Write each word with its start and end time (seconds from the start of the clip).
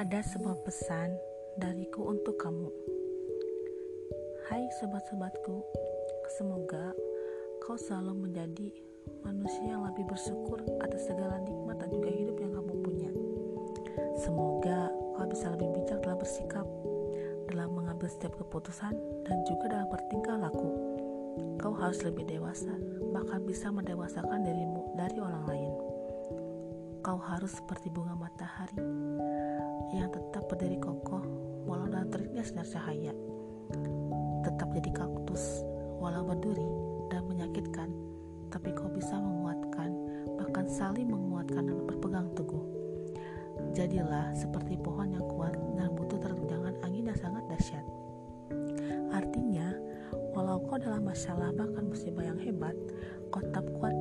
Ada 0.00 0.24
sebuah 0.32 0.64
pesan 0.64 1.12
dariku 1.60 2.08
untuk 2.08 2.40
kamu. 2.40 2.72
Hai 4.48 4.64
sobat-sobatku, 4.80 5.60
semoga 6.40 6.96
kau 7.60 7.76
selalu 7.76 8.24
menjadi 8.24 8.72
manusia 9.28 9.76
yang 9.76 9.84
lebih 9.84 10.08
bersyukur 10.08 10.64
atas 10.80 11.04
segala 11.04 11.44
nikmat 11.44 11.84
dan 11.84 11.92
juga 11.92 12.16
hidup 12.16 12.32
yang 12.40 12.48
kamu 12.56 12.72
punya. 12.80 13.12
Semoga 14.16 14.88
kau 15.20 15.28
bisa 15.28 15.52
lebih 15.52 15.68
bijak 15.68 16.00
dalam 16.00 16.16
bersikap, 16.16 16.64
dalam 17.52 17.68
mengambil 17.76 18.08
setiap 18.08 18.40
keputusan, 18.40 18.96
dan 19.28 19.36
juga 19.44 19.68
dalam 19.68 19.88
bertingkah 19.92 20.40
laku. 20.40 20.80
Kau 21.60 21.76
harus 21.76 22.00
lebih 22.08 22.24
dewasa, 22.24 22.72
bahkan 23.12 23.44
bisa 23.44 23.68
mendewasakan 23.68 24.48
dirimu 24.48 24.96
dari 24.96 25.20
orang 25.20 25.44
lain. 25.44 25.89
Kau 27.00 27.16
harus 27.16 27.56
seperti 27.56 27.88
bunga 27.88 28.12
matahari 28.12 28.76
yang 29.96 30.12
tetap 30.12 30.44
berdiri 30.52 30.76
kokoh 30.76 31.24
walau 31.64 31.88
dalam 31.88 32.12
teriknya 32.12 32.44
sinar 32.44 32.68
cahaya. 32.68 33.16
Tetap 34.44 34.68
jadi 34.76 34.92
kaktus 34.92 35.64
walau 35.96 36.28
berduri 36.28 36.68
dan 37.08 37.24
menyakitkan, 37.24 37.88
tapi 38.52 38.76
kau 38.76 38.92
bisa 38.92 39.16
menguatkan, 39.16 39.96
bahkan 40.36 40.68
saling 40.68 41.08
menguatkan 41.08 41.72
dan 41.72 41.80
berpegang 41.88 42.28
teguh. 42.36 42.64
Jadilah 43.72 44.36
seperti 44.36 44.76
pohon 44.76 45.16
yang 45.16 45.24
kuat 45.24 45.56
dan 45.80 45.96
butuh 45.96 46.20
terjangan 46.20 46.76
angin 46.84 47.08
yang 47.08 47.16
sangat 47.16 47.48
dahsyat. 47.48 47.86
Artinya, 49.08 49.72
walau 50.36 50.60
kau 50.68 50.76
dalam 50.76 51.08
masalah 51.08 51.48
bahkan 51.56 51.88
musibah 51.88 52.28
yang 52.28 52.36
hebat, 52.44 52.76
kau 53.32 53.40
tetap 53.40 53.64
kuat 53.80 53.96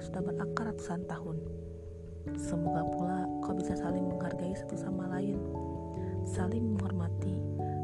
yang 0.00 0.08
sudah 0.08 0.24
berakar 0.24 0.72
ratusan 0.72 1.04
tahun. 1.04 1.36
Semoga 2.40 2.88
pula 2.88 3.28
kau 3.44 3.52
bisa 3.52 3.76
saling 3.76 4.08
menghargai 4.08 4.56
satu 4.56 4.72
sama 4.80 5.04
lain, 5.12 5.36
saling 6.24 6.72
menghormati 6.72 7.36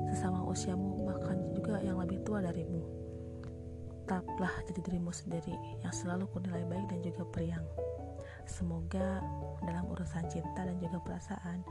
sesama 0.09 0.41
usiamu, 0.48 0.97
bahkan 1.05 1.37
juga 1.53 1.77
yang 1.84 2.00
lebih 2.00 2.25
tua 2.25 2.41
darimu. 2.41 2.81
Tetaplah 4.09 4.64
jadi 4.64 4.81
dirimu 4.81 5.12
sendiri 5.12 5.53
yang 5.84 5.92
selalu 5.92 6.25
bernilai 6.33 6.64
baik 6.64 6.89
dan 6.89 7.00
juga 7.05 7.22
periang. 7.28 7.67
Semoga 8.48 9.20
dalam 9.69 9.84
urusan 9.92 10.25
cinta 10.33 10.64
dan 10.64 10.81
juga 10.81 10.97
perasaan, 11.05 11.69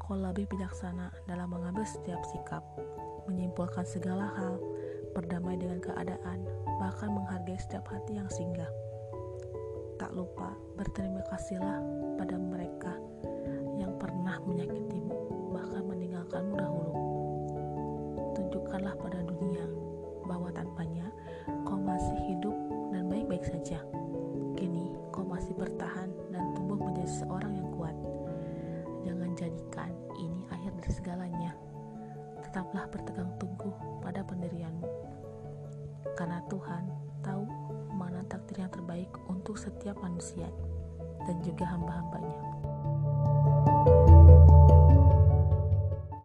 kau 0.00 0.16
lebih 0.16 0.48
bijaksana 0.56 1.12
dalam 1.28 1.52
mengambil 1.52 1.84
setiap 1.84 2.24
sikap, 2.32 2.64
menyimpulkan 3.28 3.84
segala 3.84 4.32
hal, 4.40 4.56
berdamai 5.12 5.60
dengan 5.60 5.84
keadaan, 5.84 6.48
bahkan 6.80 7.12
menghargai 7.12 7.60
setiap 7.60 7.84
hati 7.92 8.16
yang 8.16 8.30
singgah. 8.32 8.85
Tak 10.06 10.14
lupa 10.14 10.54
berterima 10.78 11.18
kasihlah 11.34 11.82
pada 12.14 12.38
mereka 12.38 12.94
yang 13.74 13.90
pernah 13.98 14.38
menyakitimu, 14.46 15.50
bahkan 15.50 15.82
meninggalkanmu 15.82 16.54
dahulu. 16.54 16.94
Tunjukkanlah 18.38 18.94
pada 19.02 19.26
dunia 19.26 19.66
bahwa 20.22 20.54
tanpanya 20.54 21.10
kau 21.66 21.82
masih 21.82 22.14
hidup 22.22 22.54
dan 22.94 23.10
baik-baik 23.10 23.50
saja. 23.50 23.82
Kini 24.54 24.94
kau 25.10 25.26
masih 25.26 25.58
bertahan 25.58 26.14
dan 26.30 26.54
tumbuh 26.54 26.78
menjadi 26.78 27.26
seorang 27.26 27.58
yang 27.58 27.66
kuat. 27.74 27.98
Jangan 29.02 29.34
jadikan 29.34 29.90
ini 30.22 30.46
akhir 30.54 30.70
dari 30.86 30.92
segalanya. 30.94 31.52
Tetaplah 32.46 32.86
bertegang 32.94 33.34
teguh 33.42 33.74
pada 34.06 34.22
pendirianmu. 34.22 34.86
Karena 36.14 36.38
Tuhan 36.46 36.94
tahu 37.26 37.42
yang 38.58 38.72
terbaik 38.72 39.08
untuk 39.28 39.60
setiap 39.60 39.96
manusia 40.00 40.48
dan 41.28 41.36
juga 41.44 41.68
hamba-hambanya. 41.68 42.55